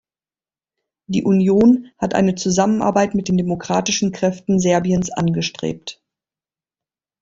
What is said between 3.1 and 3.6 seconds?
mit den